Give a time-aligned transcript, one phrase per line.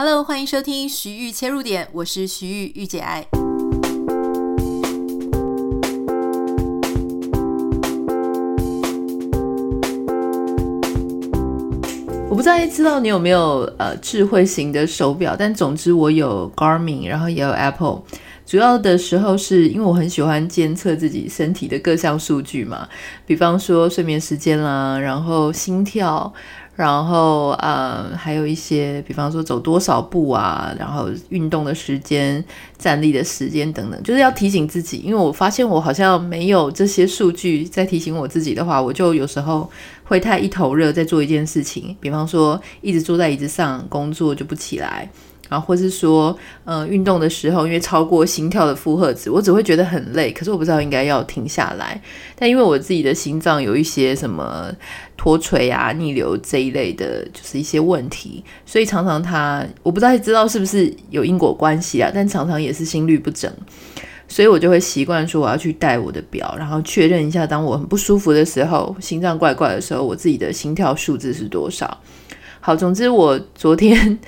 [0.00, 3.26] Hello，欢迎收听徐玉切入点，我是徐玉玉姐爱。
[12.30, 18.02] 我不知道知道你有没有呃智慧型的手表，但总之我有 Garmin，然后也有 Apple。
[18.46, 22.88] 主要的时候是因为我很喜欢监测自己身体的各项数据嘛，
[23.26, 26.32] 比方说睡眠时间啦，然后心跳，
[26.78, 32.42] 然后呃还有一些，比方说走多少步啊，然后运动的时间、
[32.78, 34.98] 站立的时间等等，就是要提醒自己。
[34.98, 39.68] 因为我发现我好像没有这些数据在提醒我自己的话，我就有时候
[40.04, 45.10] 会太一头热在做一件事情，比方说一直坐在椅子上工作就不起来。
[45.48, 50.30] 啊，或是说，呃，运动的时候，因为超过心跳的负荷值，我只会觉得很累。
[50.32, 52.00] 可是我不知道应该要停下来。
[52.36, 54.70] 但因为我自己的心脏有一些什么
[55.16, 63.50] 脱垂啊、逆流这一类的，就是一些问题，所以常常它，我不知道知道是不是有因果关系啊，但常常也是心律不整，
[64.28, 71.98] 所以我就会习惯说我要去戴我的表，然后确认一下，当我很不舒服的时候，心脏怪怪的时候，我自己的心跳数字是多少。
[72.68, 74.18] 好，总之我昨天，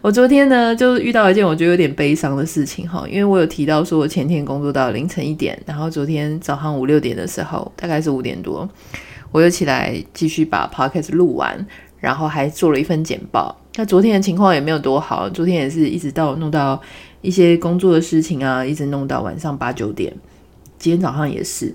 [0.00, 8.68] 我昨天呢就遇到一件我觉得有点悲伤的事情哈，因为我有提到说我前天工作到凌晨一点，然后昨天早上五六点的时候，大概是五点多，
[9.32, 11.66] 我又起来继续把 podcast 录完，
[11.98, 13.52] 然后还做了一份简报。
[13.74, 16.80] 那昨天的情况也没有多好，昨天也是一直到弄到
[17.22, 20.14] 一些工作的事情啊，一直弄到晚上八九点，
[20.78, 21.74] 今天早上也是。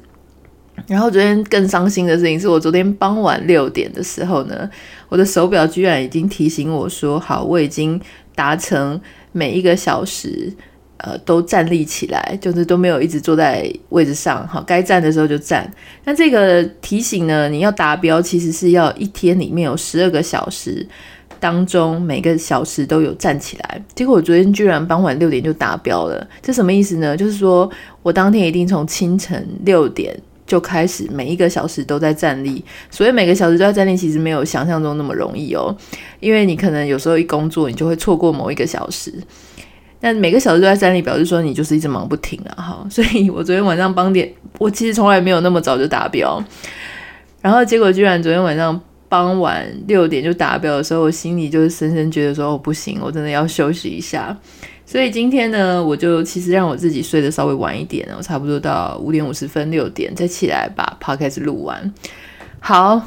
[0.88, 4.70] 然后昨天更伤心的事情是我昨天傍晚六点的时候呢，
[5.08, 8.00] 我的手表居然已经提醒我说，好，我已经
[8.36, 9.00] 达成
[9.32, 10.52] 每一个小时，
[10.98, 15.72] 呃，都站立起来，就是都没有一直坐在位置上，好，该站的时候就站。
[16.04, 20.88] 那这个提醒呢，你要达标，其实是要一天里面有十二个小时
[21.40, 23.82] 当中每个小时都有站起来。
[23.94, 27.16] 结果我昨天居然傍晚六点就达标了，这什么意思呢？
[27.16, 27.70] 就是说
[28.02, 30.18] 我当天一定从清晨六点。
[30.50, 35.74] 就开始每一个小时都在站立，所以每个小时都在站立，其实没有想象中那么容易哦。
[36.20, 39.14] 因为你可能有时候一工作，你就会错过某一个小时。
[40.02, 42.56] 但每个小时都在站立，表示说你就是一直忙不停啊。
[42.62, 46.44] 哈， 所以我昨天晚上帮点，我其实从来没有那么早就达标，
[47.42, 54.36] 然后结果居然昨天晚上傍晚六点就达标的时候，我心里就是深深觉得说，哦，不行，我真的要休息一下。
[54.90, 61.94] 所以今天呢，我就其实让我自己睡得稍微晚一点，我差不多到五点五十分、六点再起来把 podcast 录完。
[62.60, 63.00] 好，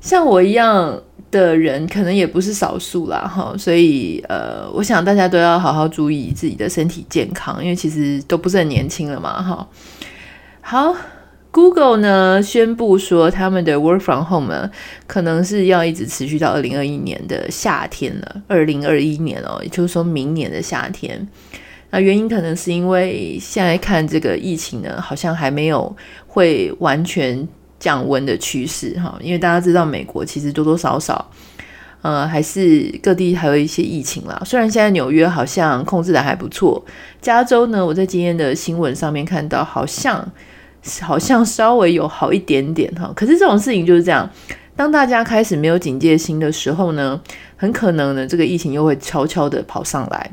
[0.00, 3.56] 像我一样的人可能也不是少数啦，哈。
[3.58, 9.68] 所以呃，我想大家都要好好注意自己的身体健康，因为其实都不是很年轻了嘛，哈。
[10.60, 10.96] 好。
[11.54, 14.68] Google 呢宣布说，他们的 Work from Home 呢，
[15.06, 18.42] 可能是要一直持续到二零二一年的夏天了。
[18.48, 21.28] 二零二一年哦，也就是说明年的夏天。
[21.90, 27.46] 那原因可能是因为现在看这个疫情呢，好像还没有会完全
[27.78, 29.16] 降温的趋势哈。
[29.22, 31.30] 因为大家知道，美国其实多多少少，
[32.02, 34.42] 呃，还是各地还有一些疫情啦。
[34.44, 36.84] 虽然现在纽约好像控制得还不错，
[37.22, 40.28] 加州呢，我在今天的新闻上面看到好像。
[41.00, 44.28] 好像稍微有好一点点哈，可是这种事情就是这样，
[44.76, 47.18] 当大家开始没有警戒心的时候呢，
[47.56, 50.30] 很可能呢这个疫情又会悄悄的跑上来。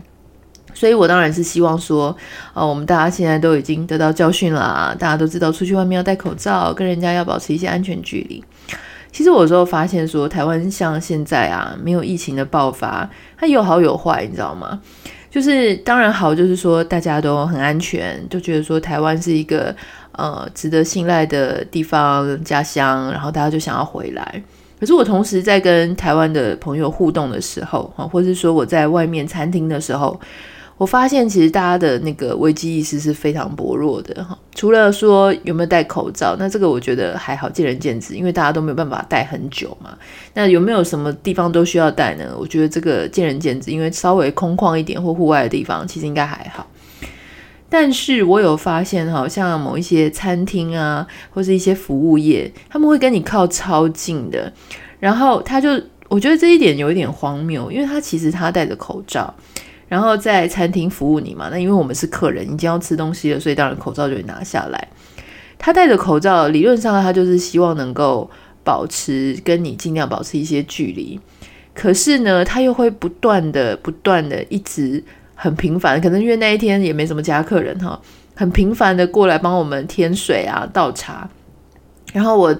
[0.73, 2.15] 所以我当然是希望说，
[2.53, 8.43] 呃，我们大家现在都已经得到教训啦，大家都知道出去外面要戴口罩，跟人家要保持一些安全距离。
[9.11, 14.81] 其实我有时候发现说，台湾像现在啊，没有疫情的爆发，它有好有坏，你知道吗？
[15.29, 19.75] 就是当然好，就是说大家都很安全，就觉得说台湾是一个。
[20.13, 24.43] 呃，值得信赖的地方、家乡，然后大家就想要回来。
[24.79, 30.19] 可是我同时在跟台湾的朋友互动的时候，哈，或是说我在外面餐厅的时候，
[30.77, 34.35] 我发现其实大家的那个危机意识是非常薄弱的，哈。
[34.55, 39.95] 除了说有没有戴口罩，那这个我觉得还好，见仁见智，因为大家都没有办法戴很久嘛。
[40.33, 42.35] 那有没有什么地方都需要戴呢？
[42.37, 46.65] 我觉得这个见仁见智，因为稍微空旷一点或户外的地方，其实应该还好。
[47.73, 54.51] 但是我有发现，好像某一些餐厅啊，或是一些服务业，他们会跟你靠超近的，
[54.99, 59.33] 然后他就，我觉得这一点有一点荒谬，因为他其实他戴着口罩，
[59.87, 64.89] 然后在餐厅服务你嘛，那因为我们是客人，已经要吃东西了，所以当然口罩就会拿下来。
[65.57, 68.29] 他戴着口罩，理论上他就是希望能够
[68.65, 71.17] 保持跟你尽量保持一些距离，
[71.73, 75.01] 可是呢，他又会不断的、不断的一直。
[75.41, 77.99] 很频繁，可能因为那一天也没什么其他客人哈，
[78.35, 81.27] 很频繁的过来帮我们添水啊、倒茶。
[82.13, 82.55] 然后我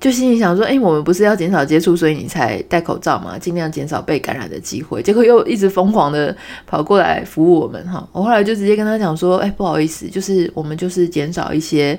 [0.00, 5.00] 就心里想说，哎，我们不是要减少接触，所以你才戴口罩嘛，尽量减少被感染的机会。
[5.00, 6.36] 结果又一直疯狂的
[6.66, 8.04] 跑过来服务我们哈。
[8.10, 11.96] 我后来就直接跟他讲说，哎，不好意思，就是我们就是减少一些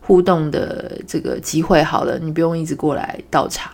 [0.00, 3.72] 互动的这个机会好了，你不用一直过来倒茶。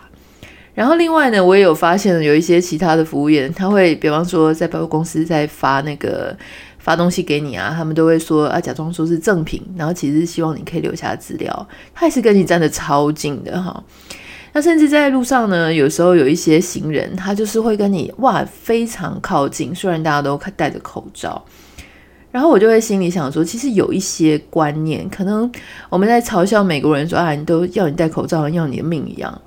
[0.73, 6.35] 然后另外呢，我也有发现有一些其他的服务员，他会比方说在百货公司在发那个。
[6.79, 13.81] 发东西给你啊，他们都会说啊，假装说是赠品，然后其实希望你可以留下资料，他也是跟你站得超近的哈。
[14.51, 21.41] 那甚至在路上呢，有时候有一些行人，他就是会跟你哇非常靠近，虽然大家都戴着口罩，
[22.31, 25.49] 然后我就会心里想说，其实有一些观念，可能
[25.87, 29.41] 我们在嘲笑美国人说啊，你都要你戴口罩，要你的命一样。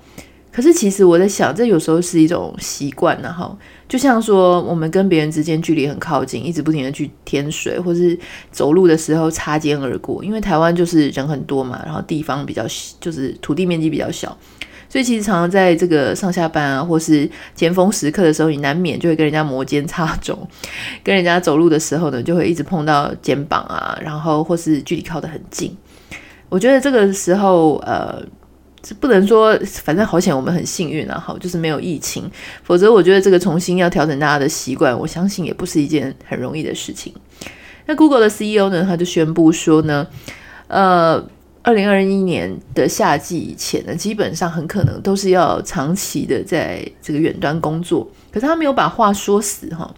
[0.57, 3.55] 可是其实我在想，这有时候是一种习惯，然后
[3.87, 8.17] 就像说我们跟别人之间距离很靠近，一直不停的去添水，或是
[8.51, 10.23] 走路的时候擦肩而过。
[10.25, 12.65] 因为台湾就是人很多嘛，然后地方比较
[12.99, 14.35] 就是土地面积比较小，
[14.89, 20.35] 所以其实常常在这个上下班啊，或是尖峰时刻的时候，你难免就会跟人家摩肩擦踵，
[21.05, 25.77] 跟人家走路的时候呢，就会一直碰到肩膀啊，然后或是距离靠得很近。
[26.49, 28.25] 我觉得这个时候，呃。
[28.93, 32.29] 不能说，反正好险我们很幸运啊，好，就是没有疫情，
[32.63, 37.13] 否则我觉得这个重新要调整大家的习惯，我相信也不是一件很容易的事情。
[37.85, 40.05] 那 Google 的 CEO 呢，他就宣布说呢，
[40.67, 41.25] 呃，
[41.63, 49.93] 二零二一年的夏季以前呢，基本上很可能都是要长期的在这个远端工作，可是他没有把话说死哈。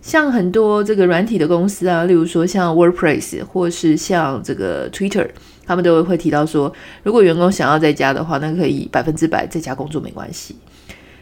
[0.00, 5.28] 像很多这个软体的公司啊，例如说像 WordPress 或是像这个 Twitter，
[5.68, 6.72] 他们都会提到说，
[7.02, 10.56] 如果员工想要在家的话，那可以百分之百在家工作没关系。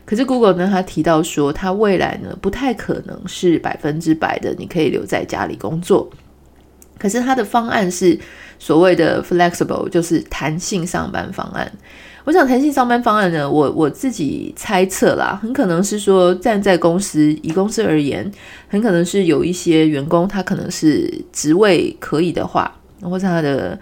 [0.05, 6.09] 可是 Google 呢，他提到说，他未来呢不太可能是百分之百的你可以留在家里工作。
[6.97, 8.19] 可是他的方案是
[8.59, 11.71] 所谓的 flexible，就是弹性上班方案。
[12.25, 18.31] 我想弹性上班方案呢，我我自己猜测啦，很可能是说站在公司，以公司而言，
[18.69, 22.73] 很可能是有一些员工他可能是职位可以的话，
[23.03, 23.79] 或者他的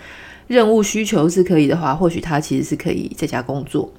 [0.55, 3.93] 任务需求是可以的话，或许他其实是可以在家工作。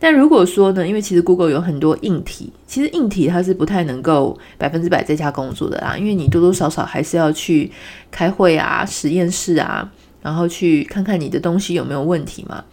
[0.00, 7.70] 但如果说呢，因为其实 Google 有很多硬体，其实硬体它是不太能够百分之百在家工作的啦，因为你多多少少还是要去
[8.10, 9.88] 开会啊、实验室啊，
[10.20, 12.64] 然后去看看你的东西有没有问题嘛。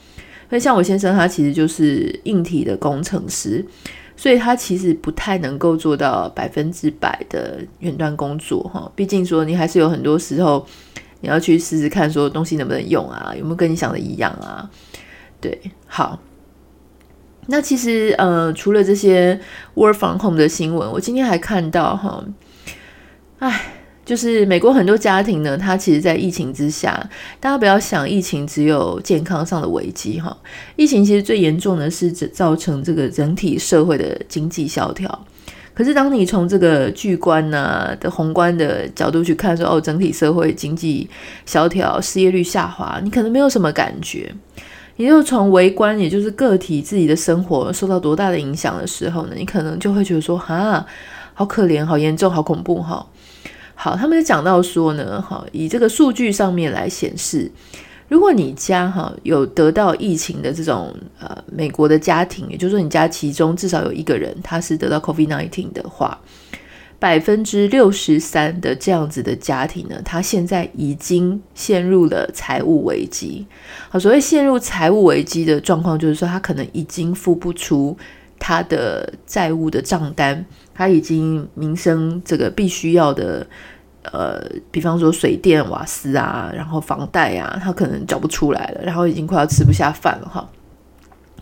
[0.50, 3.63] 所以像我先生，他其实就是硬体的工程师，
[4.18, 8.92] 所以他其实不太能够做到百分之百的远端工作哈。
[8.95, 10.66] 毕竟说你还是有很多时候
[11.21, 14.69] 你要去试试看，说东西能不能用啊，有没有跟你想的一样啊？
[15.39, 16.19] 对，好。
[17.48, 19.39] 那其实呃，除了这些
[19.75, 22.24] work from home 的新闻，我今天还看到哈，
[23.39, 23.74] 哎。
[24.06, 27.07] 就是美国很多家庭呢，他其实，在疫情之下，
[27.39, 30.36] 大家不要想疫情只有健康上的危机哈，
[30.75, 35.27] 疫情其实最严重的是造成这个整体社会的经济萧条。
[35.80, 41.10] 可是，当你从这个巨观呐、的宏观的角度去看说，哦，整体社会经济
[41.46, 44.30] 萧条，失业率下滑，你可能没有什么感觉。
[44.98, 50.86] 你就从微观，也就是个体自己的生活受到多大的影响的时候呢，你可能就会觉得说，哈，
[51.34, 53.08] 好可怜，好严重，好恐怖哈。
[53.74, 57.50] 好，他们就讲到说呢，哈，以这个数据上面来显示，
[58.09, 66.19] 如果你家哈有得到疫情的这种呃美国的家庭，也就是说你家其中至少有一个人他是得到 COVID-19 的话，
[66.97, 73.45] 百分之六十三的这样子的家庭呢，他现在已经陷入了财务危机。
[73.89, 77.95] 好，所谓陷入财务危机的状况，就是说他可能已经付不出
[78.39, 80.44] 他的债务的账单。
[80.73, 83.45] 他已经民生这个必须要的，
[84.11, 90.47] 呃，比方说水电瓦斯啊，然后房贷啊，他可能缴不出来了，然后已经快要吃不下饭了哈。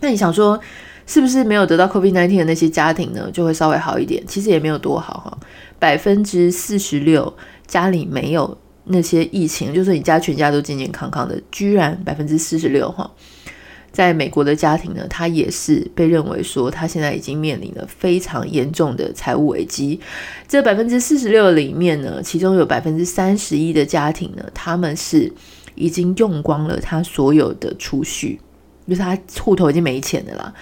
[0.00, 0.58] 那你想说，
[1.06, 4.22] 是不是没有得到 COVID-19 的那些家庭呢，就会稍微好一点？
[4.26, 5.38] 其实也没有多好哈，
[5.78, 7.32] 百分之四十六
[7.66, 13.10] 家里没有那些疫情，就是你家全家都健健康康的，居然百分之四十六哈。
[13.98, 19.98] 在美国的家庭呢，他也是被认为说，他现在已经面临了非常严重的财务危机。
[20.46, 25.32] 这百分之四十六里面呢，其中有百分之三十一的家庭呢，他们是
[25.74, 28.38] 已经用光了他所有的储蓄，
[28.86, 30.54] 就是他户头已经没钱的啦。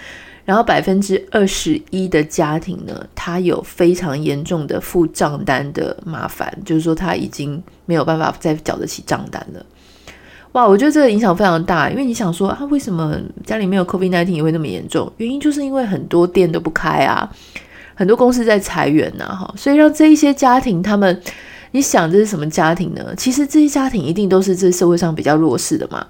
[0.46, 9.66] 然后百分之二十一的家庭呢，他有非常严重的付账单的麻烦，就是说他已经没有办法再缴得起账单了。
[10.56, 15.12] 哇，我觉得这个影响非常大，因为你想说啊，为什么家里没有 COVID-19 也会那么严重？
[15.18, 17.30] 原因就是因为很多店都不开啊，
[17.94, 21.20] 很多公司在裁员呐，哈，所以让这一些家庭他们，
[21.72, 23.12] 你想这是什么家庭呢？
[23.18, 26.06] 其实这些家庭一定都是这社会上比较弱势的嘛。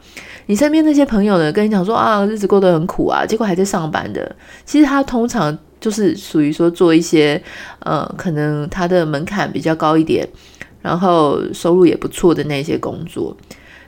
[0.46, 7.42] 你身边那些朋友呢，跟你讲说啊，日子过得很苦啊，结果还在上班的，其实他通常就是属于说做一些
[7.80, 10.24] 呃，可能他的门槛比较高一点，
[10.80, 13.36] 然后收入也不错的那些工作。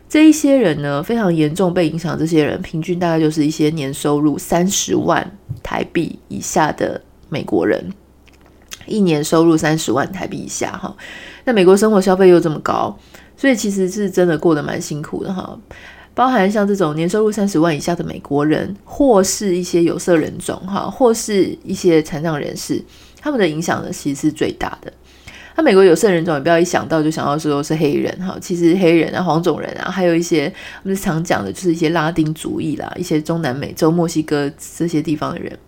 [0.09, 2.19] 这一些人呢，非常严重被影响。
[2.19, 5.31] 这些人平均大概就是一些年收入三十万
[5.63, 7.93] 台币以下的美国人，
[8.87, 10.97] 一年收入三十万台币以下哈。
[11.45, 12.99] 那美国生活消费又这么高，
[13.37, 15.59] 所以其实是真的过得蛮辛苦的哈。
[16.15, 22.83] 包含像这种年收入三十万以下的美国人，或是一些有色人种哈，或是一些残障人士，
[23.21, 24.93] 他们的影响呢，其实是最大的。
[25.59, 30.45] 那美国有色人种，也不要一想到就想到说是黑人哈，其实黑人啊、黄种人啊，还有一些
[30.85, 35.59] 我们常讲的就是一些拉丁族裔啦，一些中南美洲、墨西哥这些地方的人。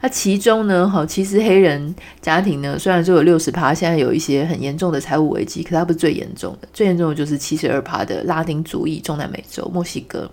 [0.00, 10.30] 那其中呢，哈，其实黑人家庭呢，虽然说有六十趴，现在有一些很严重的财务危机，可它不是最严重的，最严重的就是七十二趴的拉丁族裔、中南美洲、墨西哥。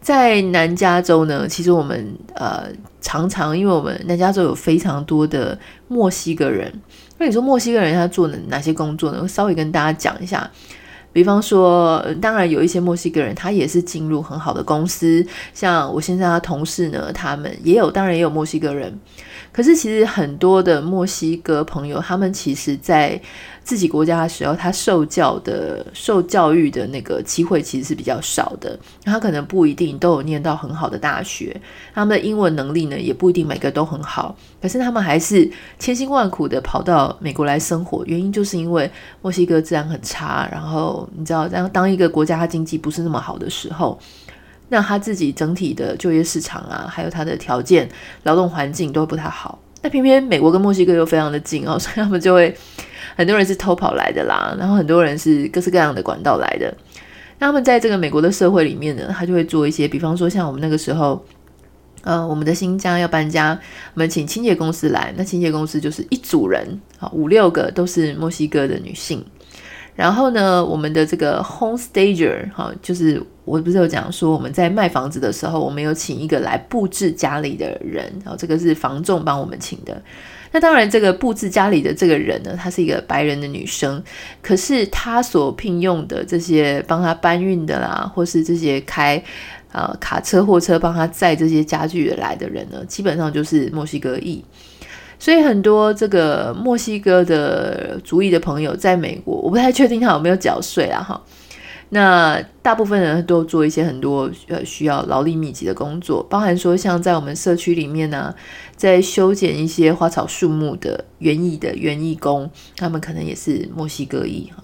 [0.00, 2.68] 在南加州呢，其实我们呃
[3.00, 5.58] 常常，因为我们南加州有非常多的
[5.88, 6.72] 墨西哥人，
[7.18, 9.18] 那你说墨西哥人他做的哪些工作呢？
[9.20, 10.48] 我稍微跟大家讲一下。
[11.18, 18.96] 比方说，当然有一些墨西哥人，他也是进入很好的公司，像我现在的同事呢，他们也有，当然也有墨西哥人。
[19.50, 23.20] 可是其实很多的墨西哥朋友，他们其实在
[23.64, 28.78] 自己国家的时候，他受教的、受教育的那个机会其实是比较少的。
[29.02, 31.60] 他可能不一定都有念到很好的大学，
[31.92, 34.36] 他们的英文能力呢也不一定每个都很好。
[34.62, 38.88] 可是他们还是千辛万苦的跑到美国来生活，原因就是因为
[39.22, 40.46] 墨西哥治安很差。
[40.52, 43.98] 然后你知道，当当一个国家它经济不是那么好的时候。
[44.70, 47.88] 那他自己整体的就业市场啊，还有他的条件、
[48.24, 49.58] 劳动环境都不太好。
[49.80, 52.54] 那偏偏美国跟墨西哥又非常的近哦， 所以他们就会
[53.16, 56.70] 很多人是偷跑来的啦，然后很多人是各式各样的管道来的。
[57.38, 61.24] 那他们在这个美国的社会里面呢，他就会做一些，比方说像我们那个时候，
[62.02, 63.58] 呃，我们的新家要搬家，
[63.94, 69.24] 我们请清洁公司来，那清洁公司就是一组人啊，五六个都是墨西哥的女性。
[69.98, 80.00] 然后呢，我们的这个 home stager 哈，就是我不是有讲说我们在卖房子的时候，我们有请一个来布置家里的人，然后这个是房仲帮我们请的。
[80.52, 84.00] 那当然，这个布置家里的这个人呢，她是一个白人的女生，
[84.40, 89.20] 可是她所聘用的这些帮她搬运的啦，或是这些开
[89.72, 94.44] 呃卡车货车帮她载这些家具来的人呢，基本上就是墨西哥裔。
[95.18, 101.20] 所以很多这个墨西哥的族裔的朋友在美国，我不太确定他有没有缴税啊哈。
[101.90, 108.34] 那大部分人都做一些很多呃需要劳力密集的工作，包含说像在我们社区里面呢、
[108.76, 114.62] 在修剪一些花草树木的园艺的园艺工，他们可能也是墨西哥裔哈。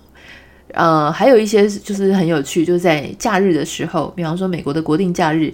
[0.74, 5.50] 呃，还有一些就是很有趣，就是在假日的时候，比方说美国的国定假日，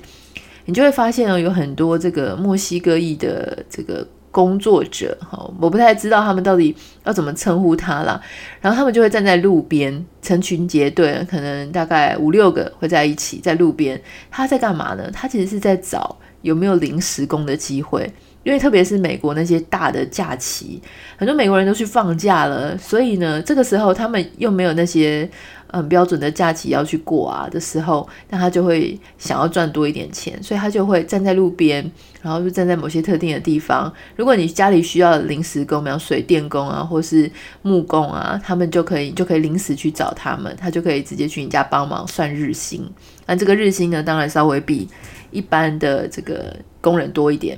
[0.64, 4.06] 你就会发现哦，有很多这个墨西哥裔的这个。
[4.30, 8.20] 工作者哈，我不太知道他们到底要怎么称呼他啦。
[8.60, 14.00] 然后他们就会站在路边，成群结队，可能大概五六个会在一起在路边。
[14.30, 15.10] 他在干嘛呢？
[15.12, 18.08] 他其实是在找有没有临时工的机会，
[18.44, 20.80] 因为特别是美国那些大的假期，
[21.16, 25.28] 很多美国人都去放假了，所以呢，这个时候他们又没有那些。
[25.72, 31.88] 嗯，标准的假期要去过啊的时候，那他就会想要赚多一点钱，所以他就会站在路边，
[32.20, 33.92] 然后就站在某些特定的地方。
[34.16, 37.30] 如果你家里需要临时工，比如水电工啊，或是
[37.62, 42.84] 木工啊，他们就可以就可以临时去找他们，他就可以直接去你家帮忙算日薪。
[43.26, 44.88] 那这个日薪呢，当然稍微比
[45.30, 47.56] 一般的这个工人多一点。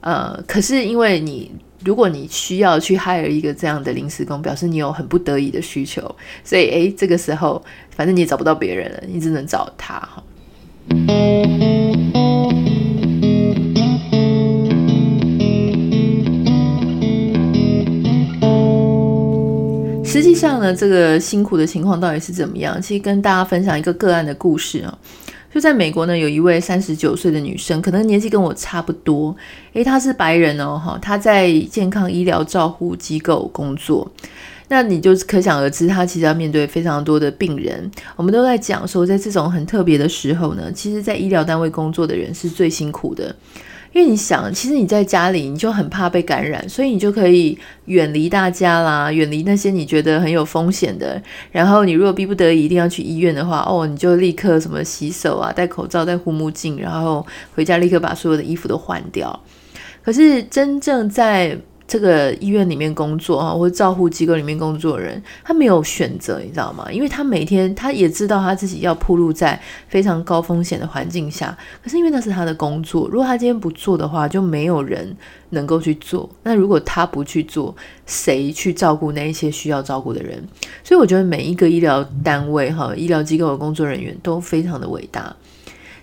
[0.00, 1.50] 呃，可是因为你。
[1.84, 7.60] 如果你需要去 hire 一个这样的临时工，表示你有很不得已的需求，所以诶，这个时候
[7.90, 10.22] 反正你也找不到别人了，你只能找他哈。
[20.04, 22.80] 实际上呢，这个辛苦的情况到底是怎么样？
[22.80, 24.98] 其实跟大家分享一个个案的故事啊。
[25.52, 29.36] 就在美国呢，有一位三十九岁的女生，可能年纪跟我差不多。
[29.74, 34.10] 诶，她是白人哦，哈，她在健康医疗照护机构工作。
[34.68, 37.90] 那你就可想而知，她其实要面对非常多的病人。
[38.16, 43.36] 我们都在讲说，在这种很特别的时候呢，其实在医疗单位工作的人是最辛苦的。
[43.92, 51.20] 因为你想，其实你在家里，你就很怕被感染，所以你就可以远离大家啦，远离那些你觉得很有风险的。
[51.50, 59.38] 然后你如果逼不得已一定要去医院的话，哦，你就立刻什么洗手啊，戴口罩、戴护目镜，然后回家立刻把所有的衣服都换掉。
[60.02, 61.56] 可是真正在
[61.92, 66.90] 这个医院里面工作啊，或者照护机构里面工作的人，他没有选择，你知道吗？
[66.90, 75.14] 因为他每天他也知道他自己要暴露在非常高风险的环境下，可是因为那是他的工作，如果他今天不做的话，就没有人
[75.50, 76.26] 能够去做。
[76.44, 80.42] 那如果他不去做，谁去照顾那一些需要照顾的人？
[80.82, 85.36] 所以我觉得每一个医疗单位哈，医疗机构的工作人员都非常的伟大。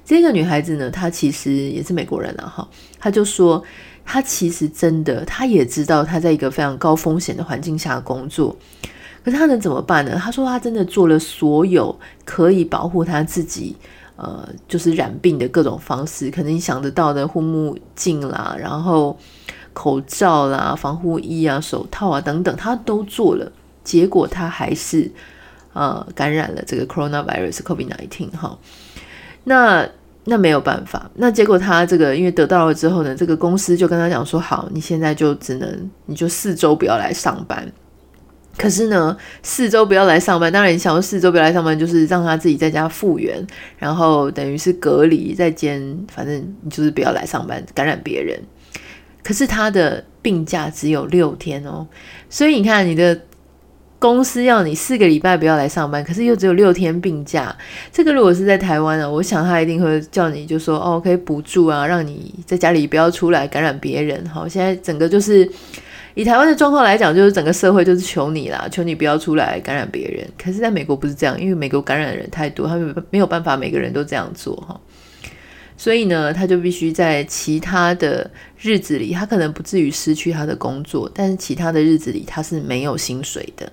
[0.05, 2.67] 这个女孩子呢，她其实也是美国人了哈，
[2.99, 3.63] 她就说。
[4.11, 8.57] 他其实真的，他也知道他在一个非常高风险的环境下工作，
[9.23, 10.19] 可是他能怎么办呢？
[10.19, 13.75] 他说他真的做了所有可以保护他自己，
[14.15, 19.15] 呃，就是染病的各种方式，可能你想得到的护目镜啦，然后
[19.73, 23.51] 口罩啦、防护衣啊、手套啊等等，他都做了，
[23.83, 25.11] 结果他还是
[25.73, 28.57] 呃感染了这个 coronavirus COVID-19 哈，
[29.43, 29.87] 那。
[30.29, 37.69] 那没有办法，那结果他这个因为得到了之后呢，这个公司就跟他讲说，好，你现在就只能，你就四周不要来上班。
[38.57, 43.45] 可是呢，四周不要来上班，当然你想说四周不要来上班，就是让他自己在家复原，
[43.77, 45.81] 然后等于是隔离在间，
[46.13, 48.39] 反正你就是不要来上班，感染别人。
[49.23, 51.87] 可是他的病假只有六天哦，
[52.29, 53.19] 所以你看你的。
[53.99, 57.53] 公司要你四个礼拜不要来上班，可是又只有六天病假。
[57.91, 64.25] 这个如果是在台湾呢，我想他一定会叫你就说哦，可以补助啊，让你在家里不要出来感染别人。
[64.29, 65.47] 好，现在整个就是
[66.13, 70.25] 以台湾的状况来讲，就是整个社会就是求你啦，求你不要出来感染别人。
[70.41, 74.79] 可是在美国不是这样，因为美国感染的人太多，他们没有办法每个人都这样做哈。
[75.75, 83.71] 所以呢，他就必须在其他的日子里，他可能不至于失去他的工作，但是其他的日子里他是没有薪水的。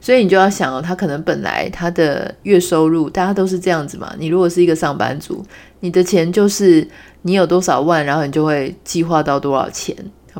[0.00, 4.12] 所以你就要想哦，他可能本来他的月收入，大家都是这样子嘛。
[4.18, 5.44] 你如果是一个上班族，
[5.80, 6.86] 你的钱就是
[7.22, 9.94] 你有多少万，然后你就会计划到多少钱。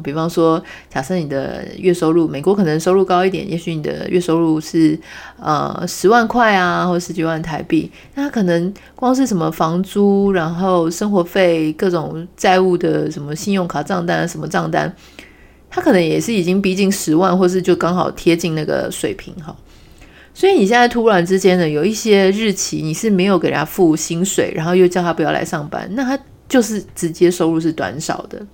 [0.05, 4.97] 比方说，假设你的月收入，美国可能收入高一点，也许你的月收入是
[5.41, 14.95] 呃十万块啊，或十几万台币，那他可能光是什么房租，然后生活费、各种债务的什么信用卡账单、什么账单。
[15.71, 19.57] 他可能也是已经逼近十万，或是就刚好贴近那个水平哈。
[20.35, 28.47] 所以你现在突然之间呢，有一些日期你是没有给他付薪水，然后又叫他不要来上班，那他就是直接收入是短少的。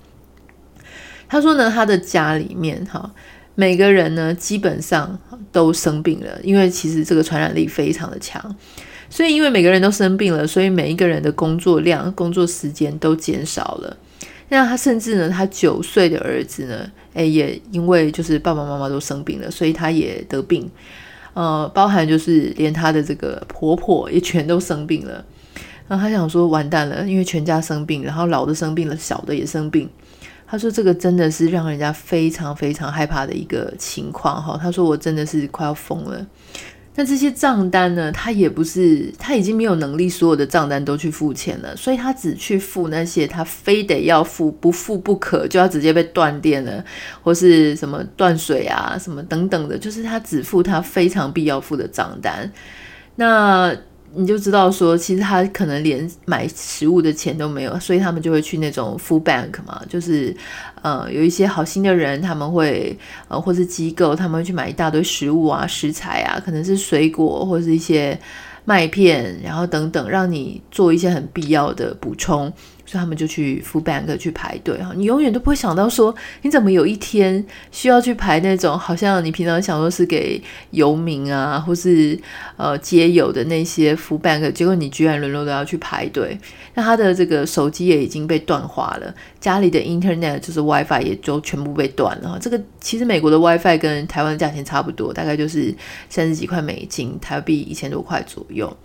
[1.27, 3.11] 他说呢，他的家里面哈，
[3.53, 5.19] 每个人呢基本上
[5.51, 8.55] 都生病了，因为其实这个传染力非常的强，
[9.09, 13.95] 所以因为每个人都生病了，所以每一个人的工作量、工作时间都减少了。
[14.49, 20.69] 那他甚至呢，他九岁的儿子呢，诶，也因为就是爸爸妈妈都生病了，所以他也得病，
[21.33, 25.25] 呃，包含就是连他的这个婆婆也全都生病了。
[25.87, 29.89] 然后他想说，完蛋了，因为全家生病，然后老的生病了，小的也生病。
[30.47, 34.57] 他说这个真的是让人家非常非常害怕的一个情况哈。
[34.61, 36.25] 他说我真的是快要疯了。
[36.95, 38.11] 那这些账单呢？
[38.11, 46.83] 他也不是，他已经没有能力所有的账单都去付钱了，所以他只去付那些他非得要付，不付不可，就要直接被断电了，
[47.21, 52.51] 或是什么断水啊，什么等等的，就是他只付他非常必要付的账单。
[53.15, 53.75] 那。
[54.15, 60.35] 你就知道说，其实他可能连买食物的钱都没有，所以他们就会去那种 food bank 嘛，就是
[60.81, 62.97] 呃有一些好心的人，他们会
[63.27, 68.17] 呃或是机构，他们会去买一大堆食物啊、食材啊，可能是水果或是一些
[68.63, 72.51] 麦片，然后等等，让你做一些很必要的补充。
[72.85, 82.17] 所以他们就去 food bank 去排队哈，你永远都不会想到说，你怎么有一天需要去排那种好像你平常想说是给游民啊，或是
[82.57, 86.37] 呃街友的那些 food bank，结果你居然沦落都要去排队。
[86.75, 92.37] 那他的这个手机也已经被断滑了，家里的 internet 就是 WiFi 也就全部被断了。
[92.39, 95.73] 这个其实美国的 WiFi 跟台湾的价钱差不多，大概就是
[96.09, 98.75] 三十几块美金，台币一千多块左右。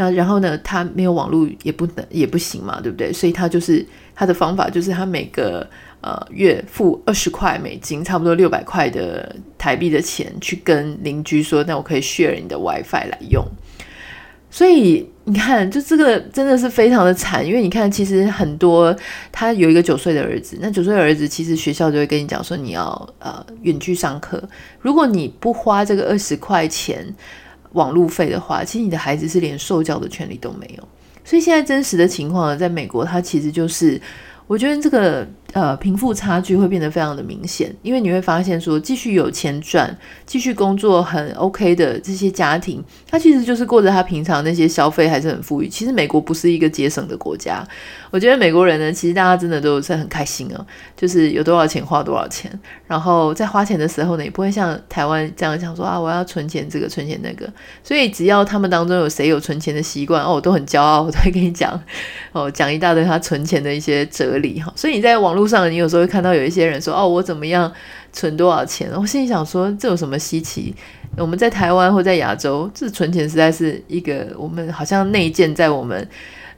[0.00, 3.12] 那然后呢，他没有网络也不能也不行嘛，对不对？
[3.12, 5.68] 所以他就是他的方法就是他每个
[6.00, 13.46] 呃月付二十块美金，差不多六百块的台币的钱，去跟邻居说，那我可以 share 你的 WiFi 来用。
[14.50, 18.96] 所以你看，就这个真的是非常的惨，因为你看，其实很多
[19.30, 24.42] 他有一个九岁的儿子，那九岁的儿子其实学校就会跟你讲说，你要呃远距上课，
[24.80, 27.14] 如果你不花这个二十块钱。
[27.72, 30.88] 网路费的话，其实你的孩子是连受教的权利都没有。
[31.24, 34.00] 所以现在真实的情况呢，在美国，它其实就是
[34.46, 45.68] 我觉得这个呃贫富差距会变得非常的明显，因为你会发现说，继续有钱赚、继续工作很 OK 的这些家庭，他其实就是过着他平常那些消费还是很富裕。
[45.68, 47.64] 其实美国不是一个节省的国家，
[48.10, 52.50] 我觉得美国人呢，其实大家真的都是很开心啊，就是有多少钱花多少钱，
[52.90, 57.48] 然后在花钱的时候呢，也不会像台湾这样想说啊，我要存钱这个存钱那个。
[57.84, 61.80] 所以只要他们当中有谁有存钱的习惯哦，我都很骄傲，我都会跟你讲
[62.32, 64.72] 哦，讲一大堆他存钱的一些哲理哈。
[64.74, 67.72] 所以你在网络上，你有时候会看到有一些人说：“哦，我怎么样
[68.12, 70.74] 存多少钱？”我心里想说：“这有什么稀奇？
[71.16, 76.08] 我们在台湾或在亚洲，这存钱实在是一个我们好像内建在我们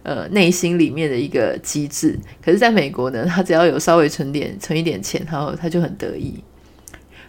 [0.03, 2.19] 呃内心里面的一个机制。
[2.45, 6.43] 可是，在美国呢， 他只要有稍微存点存一点钱，然后他就很得意。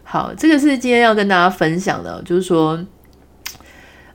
[0.04, 2.84] 好，这个是今天要跟大家分享的，就是说，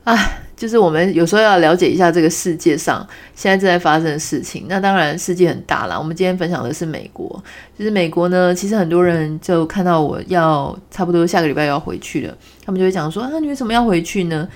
[0.04, 0.16] 啊。”
[0.58, 4.66] 就是我们有时候要了解一下这个世界上现在正在发生的事情。
[4.68, 7.40] 那当然世界很大啦，我们今天分享的是美国。
[7.78, 14.48] 就是美国呢，其实很多人就看到我要差不多下个礼拜要回去了，他们就会讲说：“啊，你为什么要回去呢？”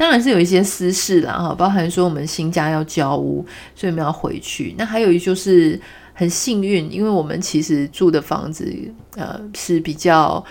[0.00, 4.74] 当然是有一些私事啦，哈，包含说我们新家要交屋，所以我们要回去。
[4.78, 5.78] 那还有一就是
[6.14, 8.74] 很幸运，因为我们其实住的房子
[9.16, 10.42] 呃是比较。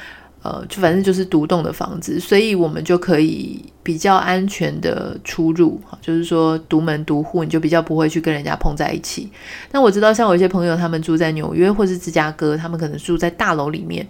[0.42, 9.30] 呃，就反正就是独栋的房子，所以我们就可以比较安全的出入，哈就是说独门独户，你就比较不会去跟人家碰在一起。
[9.74, 14.08] 那我知道，像我一些朋友，他们住在纽约或是芝加哥，他们可能住在大楼里面。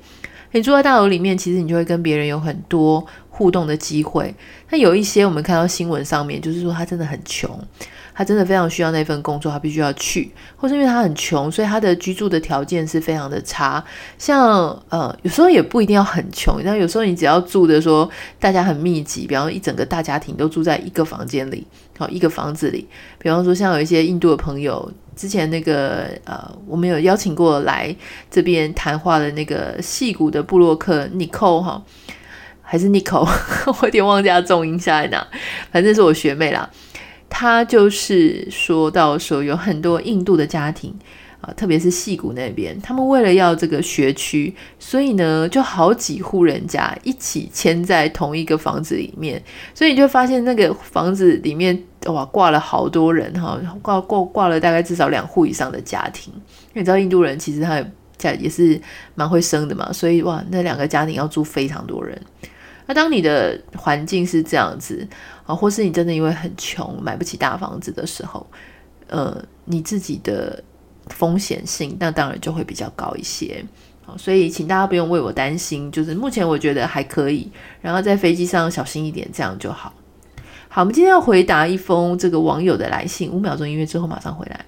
[0.51, 4.33] 你住在大楼里面，其实你就会跟别人有很多互动的机会。
[4.69, 7.49] 那有一些我们看到新闻上面，就是说他真的很穷。
[8.19, 13.81] 他真的非常需要那份工作，他必须要去，或是因为他很穷，所以他的居住的条件是非常的差。
[14.17, 21.65] 像呃，有时候也不一定要很穷，但有时候你只要住的说大家很密集，比方说一整个大家庭都住在一个房间里，
[21.97, 22.85] 好一个房子里。
[23.19, 27.95] 比方说像有一些印度的朋友，之前那个呃，我们有邀请过来
[28.29, 31.81] 这边谈话的那个戏骨的布洛克，Nico 哈，
[32.61, 33.25] 还是 Nico，
[33.81, 35.25] 我有点忘记他重音下在哪，
[35.71, 36.69] 反正是我学妹啦。
[37.29, 40.93] 他就是说到说有很多印度的家庭
[41.41, 49.41] 啊，特别是戏谷那边，他们为了要这个学区，所以呢就好几户人家一起迁在同一个房子里面，
[49.73, 57.81] 所以你就发现那个房子里面哇挂了好多人哈，挂挂挂了大概至少两户以上的家庭，因为你知道印度人其实他
[58.17, 58.81] 家也是
[59.15, 62.21] 蛮会生的嘛，所以哇那两个家庭要住非常多人。
[62.89, 65.07] 那当你的环境是这样子
[65.45, 68.43] 啊，或是你真的因为很穷买不起大房子的时候，
[69.05, 70.63] 呃，你自己的
[71.09, 73.63] 风险性那当然就会比较高一些。
[74.17, 77.47] 所以请大家不用为我担心，就是目前我觉得还可以，
[77.79, 79.93] 然后在飞机上小心一点，这样就好。
[80.67, 84.65] 好，我们今天要回答一封这个网友的来信，五秒钟音乐之后马上回来。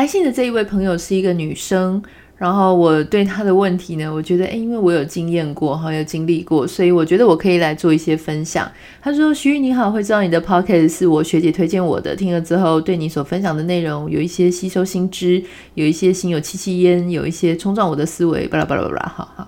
[0.00, 2.02] 来信的这一位朋友是一个女生，
[2.38, 8.66] 然后我对她的问题呢，我觉得，诶，因为我有经验过，哈，有经历过，所以我觉得我可以来做一些分享。
[9.02, 19.46] 她说：“徐玉你好，会知道你的 podcast 是我学姐推荐我的，听了之后对你所分享的内容有一些吸收新知，有一些心有戚戚焉，有一些冲撞我的思维，巴拉巴拉巴拉，哈哈。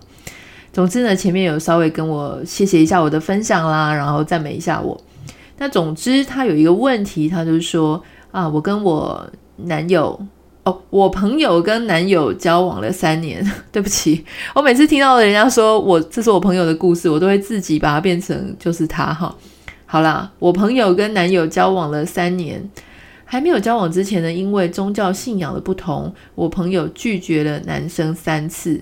[0.70, 5.02] 总之呢，前面有稍微跟我谢谢一下我的分享啦，然后赞美一下我。
[5.56, 9.26] 那总之，她有一个问题，她就是说啊，我跟我。”
[9.64, 10.18] 男友
[10.64, 13.44] 哦，我朋友跟男友交往了三年。
[13.72, 19.34] 对不起，我每次听到人家说我这是我朋友的故事，我都会自己把它变成就是他哈。
[19.86, 22.70] 好啦，我朋友跟男友交往了三年，
[23.24, 28.80] 还没有交往之前呢，因为宗教信仰的不同，我朋友拒绝了男生三次。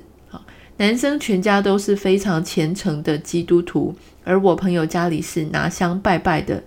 [0.77, 6.63] 男生全家都是非常虔诚的基督徒，而我朋友家里是拿香拜拜的。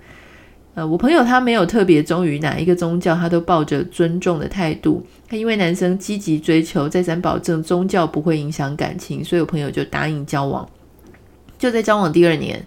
[0.75, 5.05] 呃，我朋友他没有特别忠于哪一个宗教，他都抱着尊重的态度。
[5.29, 10.67] 他因为男生积极追求，再三保证宗教不会影响感情，所以我朋友就答应交往。
[11.59, 12.61] 就在交往第二年，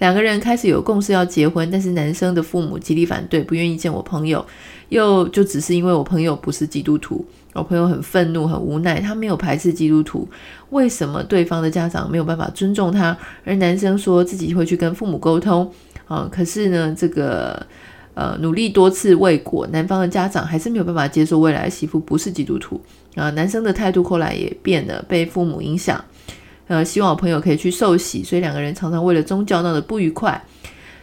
[0.00, 4.44] 两个人开始有共识要结婚，但是男生的父母极力反对，不愿意见我朋友。
[4.88, 9.00] 又就只是因为我朋友不是基督徒，我朋友很愤怒、很无奈。
[9.00, 10.28] 他没有排斥基督徒，
[10.68, 13.16] 为什么对方的家长没有办法尊重他？
[13.44, 15.72] 而男生说自己会去跟父母沟通。
[16.12, 17.66] 啊、可是呢，这个
[18.12, 22.78] 呃，努力多次未果，男方的家长还是没有办法接受未来的媳妇不是基督徒
[23.14, 23.30] 啊。
[23.30, 26.04] 男生的态度后来也变了，被父母影响，
[26.66, 30.44] 呃，希望我朋友可以去受洗，所以两个人常常为了宗教闹得不愉快。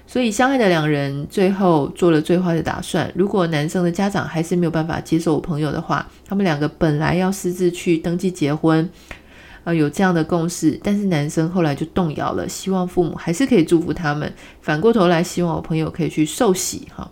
[0.06, 8.88] 所以相爱的两人最后做了最坏的打算：如果男生的家长还是没有办法接受我朋友的话，他们两个本来要私自去登记结婚。
[9.64, 14.32] 呃，有这样的共识，但是男生后来就动摇了，希望父母还是可以祝福他们。
[14.62, 17.10] 反过头来，希望我朋友可以去受洗哈。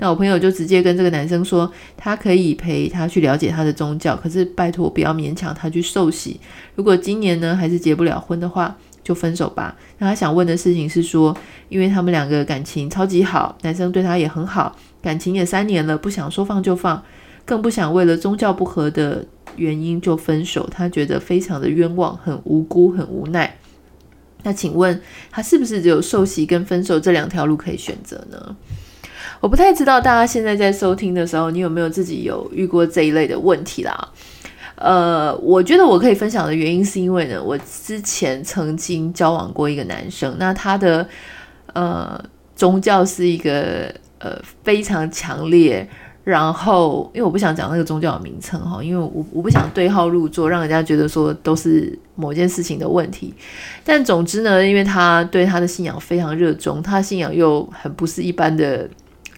[0.00, 6.38] 那我朋友就直接跟这个男生说，他可以陪他去了解他的宗教，可是拜托不要勉强他去受洗。
[6.76, 9.74] 如果今年呢还是结不了婚的话，就分手吧。
[9.98, 11.36] 那他想问的事情是说，
[11.68, 17.02] 因为他们两个感情超级好，男生对他也很好，感情也三年了，不想说放就放，
[17.48, 19.24] 更不想为了宗教不合的
[19.56, 20.68] 原因就分手。
[20.70, 23.56] 他觉得非常的冤枉，很无辜，很无奈。
[24.42, 28.54] 那请问他是不是只有受洗跟分手这两条路可以选择呢？
[29.40, 34.08] 我不太知道大家现在在收听的时候，你有没有自己有遇过这一类的问题啦？
[34.74, 41.08] 呃，我觉得我可以分享的原因是因为呢，我之前曾经交往过一个男生，那他的
[41.72, 42.22] 呃
[42.54, 45.88] 宗教是一个呃非常强烈，
[46.28, 53.32] 然后因为我不想讲那个宗教的名称哈，因为我我不想对号入座，让人家觉得说都是某件事情的问题。
[53.84, 58.88] 但总之呢，因为他对他的信仰非常热衷，他信仰又很不是一般的。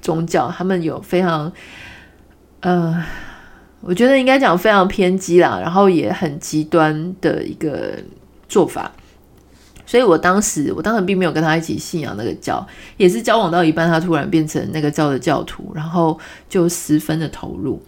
[0.03, 1.53] 宗教，他们有非常，
[2.61, 3.05] 呃，
[3.83, 7.93] 我觉得应该讲非常偏激啦，然后也很极端的一个
[8.49, 8.91] 做法。
[9.91, 12.65] 所以我当时，我当时并没有跟他一起信仰那个教，
[12.97, 16.17] 也是交往到一半，他突然变成那个教的教徒，然后
[16.49, 17.83] 就十分的投入。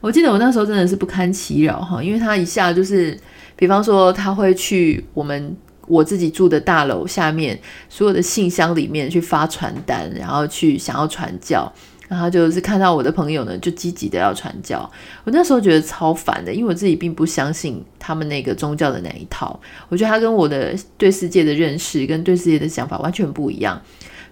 [0.00, 3.16] 我记得我那时候真的是不堪其扰哈，因为他一下就是，
[3.54, 5.56] 比方说他会去我们。
[5.88, 7.56] 我自己住的大楼下面
[7.88, 11.72] 所有的信箱里面去发传单，然后去想要传教，
[12.08, 14.90] 然后就是看到我的朋友呢，就积极的要传教。
[15.24, 19.58] 我那时候觉得超烦的，因为我自己并不相信他们那个宗教的那一套。
[19.88, 23.80] 我觉得他跟我的对世界的认识跟对世界的想法完全不一样。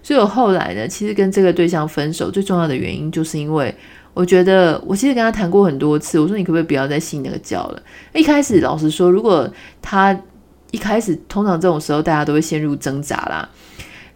[0.01, 3.73] 所以我后来呢，其实跟这个对象分手最重要的原因，就是因为
[4.13, 7.81] 我觉得我其实跟他谈过很多次，我说你可不可以不要再信那个教了？
[8.13, 9.49] 一开始老实说，如果
[9.81, 10.17] 他
[10.71, 13.49] 一开始，通常这种时候，大家都会陷入挣扎啦。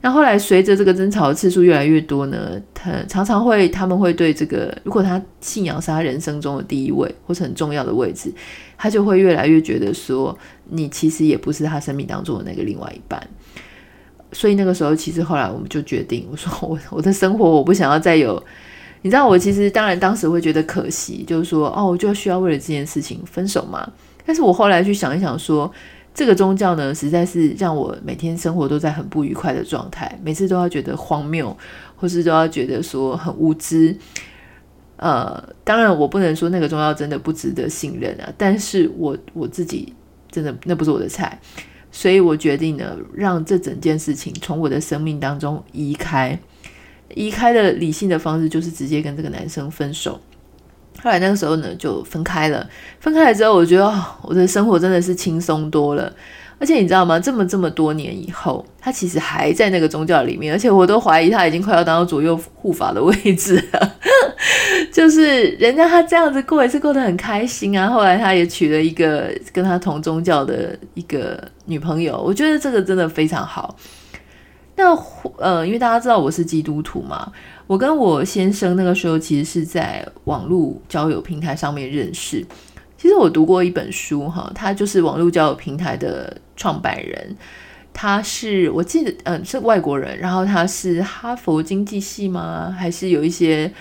[0.01, 8.33] 那后来，随着这个争吵的次数越来越多呢，他常常会，他们会对这个，如果他信仰是他人生中的第一位，或是很重要的位置，
[8.77, 10.37] 他就会越来越觉得说，
[10.69, 13.21] 你其实也不是他生命当中的那个另外一半。
[14.31, 18.41] 所以那个时候，其实后来我们就决定，我说我我的生活我不想要再有，
[19.01, 23.85] 你知道，我其实当然当时会觉得可惜，就是说，哦，我就需要为了这件事情分手嘛。
[24.25, 25.69] 但是我后来去想一想说。
[26.13, 31.55] 这个宗教呢，实在是让我每天生活都在很不愉快的状态，每次都要觉得荒谬，
[31.95, 33.95] 或是都要觉得说很无知。
[34.97, 39.93] 呃，当然我不能说那个宗教真的不值得信任啊，但是我我自己
[40.29, 41.39] 真的那不是我的菜，
[41.89, 46.37] 所以我决定呢，让这整件事情从我的生命当中移开。
[47.15, 50.19] 移开的理性的方式就是直接跟这个男生分手。
[51.01, 52.67] 后来那个时候呢，就分开了。
[52.99, 56.11] 分开了之后，我觉得、我的生活真的是轻松多了。
[56.61, 57.17] 而且你知道吗？
[57.17, 63.95] 这么这么多年以后，他其实还在那个宗教里面，而且我都怀疑他已经快要当到左右护法的位置了。
[64.91, 67.87] 就是人家他这样子过也是过得很开心啊。
[67.87, 73.73] 后来他也娶了一个跟他同宗教的一个女朋友，我觉得这个真的非常好。
[74.75, 74.93] 那
[75.37, 77.31] 呃，因为大家知道我是基督徒嘛，
[77.69, 82.43] 我跟我先生那个时候其实是在网络交友平台上面认识。
[82.97, 87.37] 其实我读过一本书哈，他就是网络交友平台的创办人，
[87.93, 92.75] 他是我记得嗯、是外国人，然后他是哈佛经济系吗？
[92.75, 93.71] 还是有一些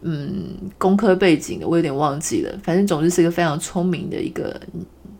[0.00, 2.58] 嗯工科背景的，我有点忘记了。
[2.62, 4.58] 反正总之是一个非常聪明的一个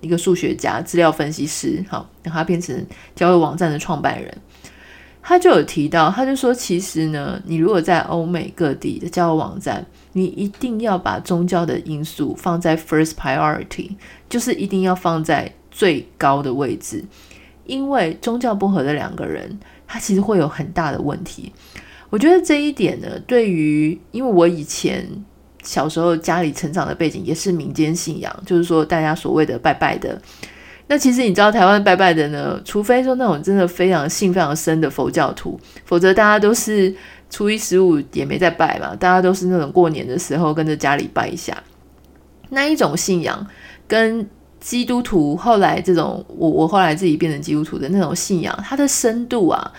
[0.01, 2.75] 一个数学家、资料分析师，好让他变成
[3.15, 4.35] 交友网站的创办人。
[5.29, 13.91] 他就有提到，他就说，其实呢，你如果在欧美各地的交友网站，你一定要把宗教的因素放在 first priority，
[14.31, 17.05] 就是一定要放在最高的位置，
[17.67, 21.53] 因为宗教不合的两个人，他其实会有很大的问题。
[22.09, 25.07] 我觉得这一点呢，对于因为我以前
[25.63, 30.19] 小时候家里成长的背景也是民间信仰，就是说大家所谓的拜拜的。
[30.91, 36.93] 那其实你知道台湾拜拜的呢，除非说那种真的非常信非常深的佛教徒，否则大家都是
[37.29, 41.57] 初一十五也没在拜嘛，大家都是那种过年的时候跟着家里拜一下。
[42.49, 43.47] 那一种信仰
[43.87, 44.27] 跟
[44.59, 49.71] 基督徒后来这种我我后来自己变成基督徒的那种信仰，它的深度啊，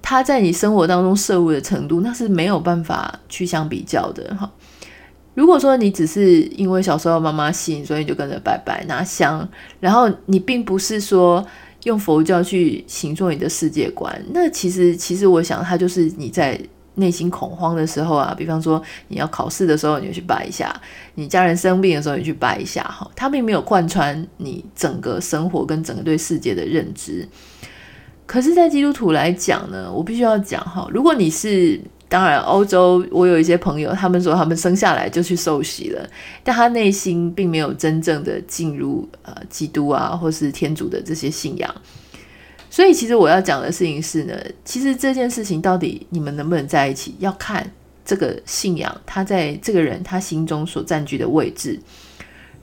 [0.00, 4.48] 它在你生活当中摄入的程度，那是没有办法去相比较的哈。
[5.40, 9.48] 如果说你只是因为小时候妈妈信，所以你就跟着拜拜拿香，
[9.80, 11.42] 然后你并不是说
[11.84, 16.60] 用佛教去形塑你的世界观，那其实其实我想，它就是你在
[16.96, 20.68] 内心恐慌的时候啊，比方说你要考试的时候，你就去拜一下；
[21.14, 22.82] 你家人生病的时候，你去拜一下。
[22.82, 27.26] 哈，它并没有贯穿你整个生活跟整个对世界的认知。
[28.26, 36.10] 可是，在基督徒来讲呢，我必须要讲哈，如果你是，当然欧洲，我有一些朋友，他们说他们生下来就去受洗了，
[36.42, 41.72] 但他内心并没有真正的进入呃基督啊，或是天主的这些信仰。
[42.68, 47.70] 所以，其实我要讲的事情是呢，其实这件事情到底你们能不能在一起，要看
[48.04, 51.78] 这个信仰他在这个人他心中所占据的位置。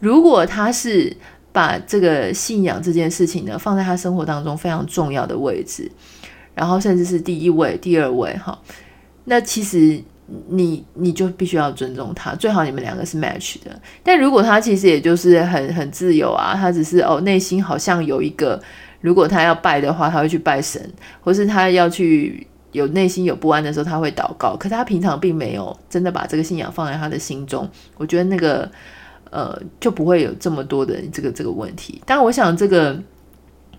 [0.02, 1.16] 如果他是
[1.54, 5.90] 把这个信仰这件事情呢放在他生活当中非常重要的位置，
[6.54, 8.60] 然后甚至是第一位、第二位，哈，
[9.30, 10.02] 那其实
[10.50, 13.80] 你你就必须要尊重他，最好你们两个是 match 的。
[14.04, 18.62] 但如果他其实也就是很很自由啊，他只是哦内心好像有一个。
[19.00, 20.82] 如果他要拜的话，他会去拜神，
[21.22, 24.58] 或是他要去有内心有不安的时候，他会祷告。
[24.58, 27.70] 可他平常并没有真的把这个信仰放在他的心中。
[27.96, 28.70] 我觉得那个
[29.30, 32.02] 呃就不会有这么多的这个这个问题。
[32.08, 33.00] 但我想这个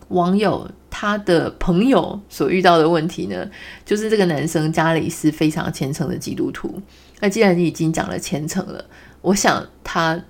[0.08, 3.48] 网友他的朋友所遇到的问题呢，
[3.84, 6.80] 就是这个男生家里是非常虔诚的基督徒。
[7.20, 8.84] 那既然你已经讲了虔诚了，
[9.20, 10.20] 我想他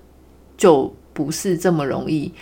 [0.56, 2.32] 就不是这么容易。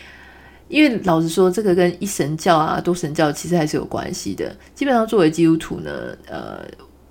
[0.68, 4.52] 因为老实说，这个跟一神教啊、多神教其实还是有关系的。
[4.74, 5.90] 基本上，作为基督徒呢，
[6.28, 6.60] 呃，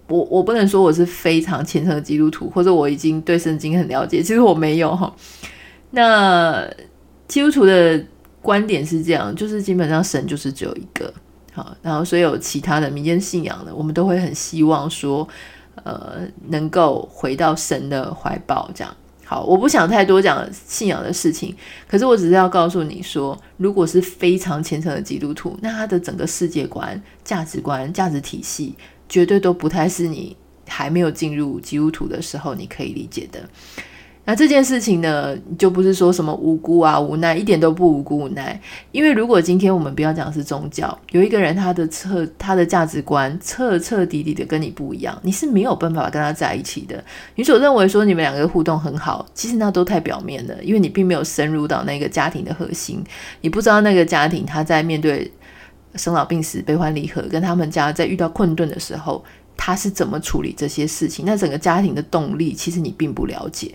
[0.07, 4.21] 我我不能说我是非常虔诚的基督徒，或者我已经对圣经很了解。
[4.21, 5.15] 其实我没有哈。
[5.91, 6.69] 那
[7.29, 8.03] 基督徒的
[8.45, 11.11] 观点是这样，就是基本上神就是只有一个。
[11.51, 15.27] 好，然后所有其他的民间信仰呢，我们都会很希望说，
[15.83, 18.95] 呃，能够回到神的怀抱这样。
[19.23, 21.55] 好，我不想太多讲信仰的事情，
[21.87, 28.75] 可是我只是要告诉你说，如果是非常虔诚的基督徒，那他的整个世界观、价值观、价值体系，
[29.09, 30.35] 绝对都不太是你
[30.67, 33.39] 还没有进入基督徒的时候你可以理解的。
[34.25, 38.59] 那这件事情呢，就不是说什么无辜啊、无奈，一点都不无辜无奈。
[38.91, 47.03] 因为如果今天我们不要讲是宗教，有一个人他的彻他的价值观彻彻底底的跟你不一样，你是没有办法跟他在一起的。
[47.35, 53.03] 你所认为说你们两个互动很好，其实那都太表面了，因为你并没有深入到那个家庭的核心，
[53.41, 55.31] 你不知道那个家庭他在面对
[55.93, 59.23] 生老病死、悲欢离合，跟他们家在遇到困顿的时候，
[59.55, 61.25] 他是怎么处理这些事情。
[61.27, 63.71] 那整个家庭的动力，其实你并不了解。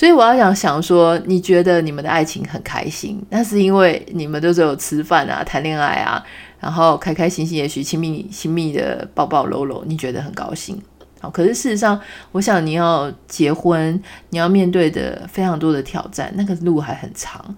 [0.00, 6.24] 所以我要想想说，你觉得你们的爱情很开心，那是因为你们都只有吃饭啊、谈恋爱啊，
[6.58, 10.80] 然后开开心心，也许亲密亲密的抱抱搂搂，你觉得很高兴。
[11.20, 12.00] 好，可是事实上，
[12.32, 17.54] 我想你要结婚，你要面对的非常多的挑战，那个路还很长。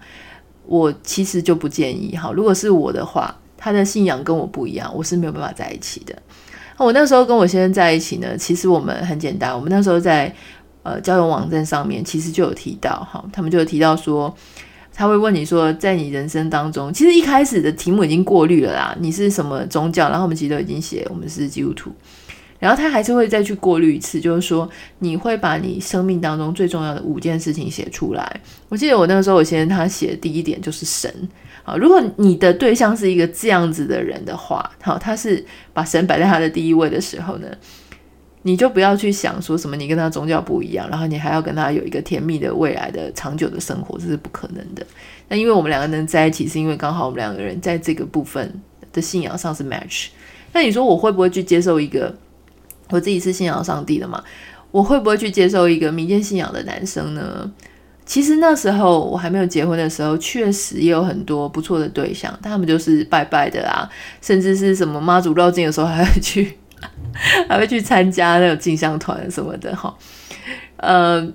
[0.65, 2.13] 我其实就不建议。
[2.17, 6.13] 好，如果是我的话，他的信仰跟我不一样，我是没有办法在一起的。
[6.75, 10.35] 我那时候跟我先生在一起呢，其实我们很简单，我们那时候在。
[10.83, 14.35] 呃，交友网站上面其实就有提到，哈，他们就有提到说，
[14.93, 21.91] 他会问你说，在你人生当中，其实一开始的题目已经过滤了啦，你是什么宗教，然后我们其实都已经写我们是基督徒，
[22.59, 24.69] 然后他还是会再去过滤一次，就是说
[24.99, 28.41] 你会把你生命当中最重要的五件事情写出来。
[28.69, 31.09] 我记得我那个时候，我先生他写的第一点就是神，
[31.63, 35.43] 啊，如果你的对象是一个这样子的人的话，好，他是
[35.73, 37.47] 把神摆在他的第一位的时候呢，
[38.43, 44.85] 你就不要去想说什么你跟他宗教不一样，然后你还要跟他有一个甜蜜的未来的长久的生活，这是不可能的。
[45.29, 50.07] 那因为我们两个能在一起，是因为刚好我们两个人在这个部分的信仰上是 match。
[50.51, 52.13] 那你说我会不会去接受一个
[52.89, 54.21] 我自己是信仰上帝的嘛？
[54.71, 57.49] 我会不会去接受一个民间信仰的男生呢？
[58.05, 63.89] 其实那时候我还没有结婚的时候，确实也有很多不错的对象，他们就是拜拜的啊，
[64.21, 66.57] 甚至是什么妈祖绕境的时候还会去。
[67.47, 69.95] 还会去参加那种进香团什么的哈，
[70.77, 71.27] 呃，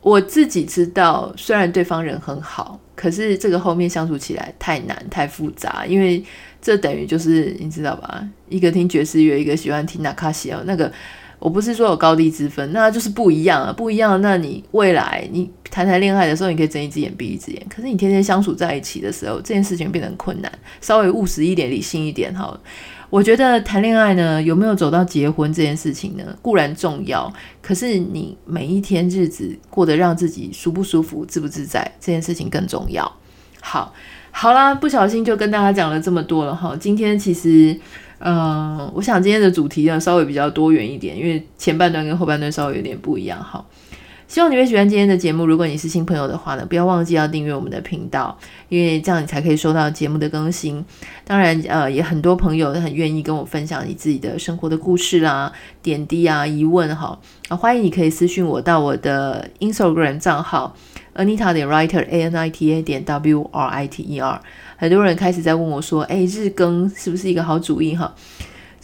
[0.00, 6.24] 我自己知道，虽然对方人很好，可是这个后面相处起来太难太复杂，因为
[6.60, 10.92] 这等于就是你知道吧，一个听爵士乐，一个喜欢听纳卡西奥，那个
[11.38, 14.20] 我不是说有高低之分，那就是不一样啊，不一样。
[14.20, 22.58] 那你未来你谈谈恋爱的时候，你可以睁一只眼闭一只眼，可是你天天相处在一起的时候，这件事情变得困难，稍微务实一点，理性一点哈。
[23.08, 26.24] 我觉得谈恋爱呢，有没有走到结婚这件事情呢？
[26.42, 33.10] 固然重要，可是你每一天日子过得让自己舒不舒服、自不自在，这件事情更重要。
[33.60, 33.94] 好，
[34.32, 36.76] 好啦，不小心就跟大家讲了这么多了哈。
[36.80, 37.78] 今天其实，
[38.18, 43.64] 嗯、我想今天的主题呢稍微比较多元一点，因为前半段跟后半段稍微有点不一样哈。
[44.28, 45.46] 希望你会喜欢今天的节目。
[45.46, 48.36] 如果你是新朋友的话呢，不要忘记要订阅我们的频道，
[48.68, 50.84] 因为这样你才可以收到节目的更新。
[51.24, 57.16] 当然，呃，也很多朋友很愿意跟我分享你自己的生活的故事啦、点滴啊、疑问哈。
[57.48, 60.74] 啊，欢迎你可以私信我到我的 Instagram 账号
[61.14, 64.40] Anita 点 Writer A N I T A 点 W R I T E R。
[64.76, 68.14] 很多人开始在问我说：“哎，日更是不是一个好主意？”哈，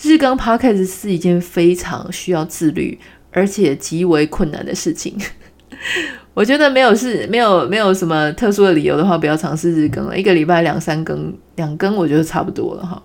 [0.02, 2.98] 日更 Podcast 是一件非常需要自律。
[3.34, 5.16] 而且极为困难的事情，
[6.34, 10.18] 我觉得没有是没有没有什么特殊的理由的话，不要尝试日更了。
[10.18, 13.02] 一个礼拜两三更，两更我觉得差不多了哈。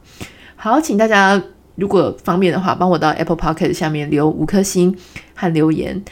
[0.57, 1.41] 好，请大家
[1.75, 4.93] 如果方便的话，帮我到 Apple Podcast 下面留五颗星
[5.33, 6.03] 和留言，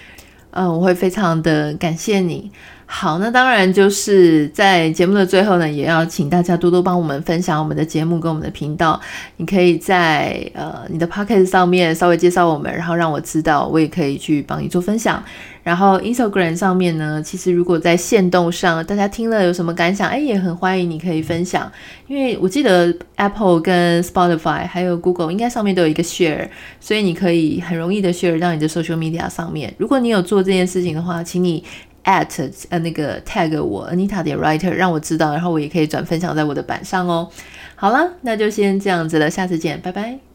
[0.52, 2.50] 嗯，我会非常的感谢你。
[2.88, 9.00] 好，那当然就是在节目的最后呢，也要请大家多多帮我们分享我们的节目跟我们的频道。
[9.38, 15.22] 你可以在呃你的 Podcast 上面稍微介绍我们，然后让我知道，我也可以去帮你做分享。
[15.64, 21.70] 然后 Instagram 上面呢，其实如果在线动上大家听了有什么感想，哎，也很欢迎你可以分享。
[22.06, 26.48] 因为我记得 Apple 跟 Spotify 还有 Google 应该上面都有一个 Share，
[26.80, 29.74] 所以你可以很容易的 Share 到你的 Social Media 上面。
[29.80, 31.64] 如果你有做这件事情的话，请你。
[32.06, 37.30] At 呃那个 tag 我 Anita 的 writer 让我知道，然后我也可以转分享在我的板上哦。
[37.76, 40.35] 好了，那就先这样子了，下次见，拜拜。